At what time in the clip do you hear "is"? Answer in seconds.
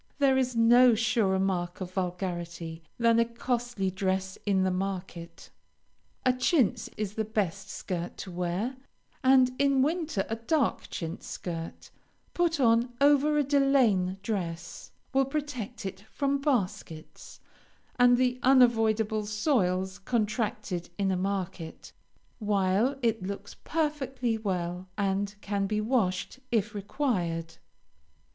0.35-0.55, 6.97-7.13